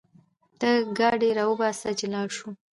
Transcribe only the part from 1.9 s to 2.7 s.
چې لاړ شو